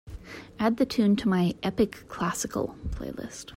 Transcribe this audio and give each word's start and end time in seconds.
Add 0.57 0.77
the 0.77 0.85
tune 0.87 1.15
to 1.17 1.27
my 1.29 1.53
Epic 1.61 2.07
Classical 2.07 2.75
playlist. 2.87 3.45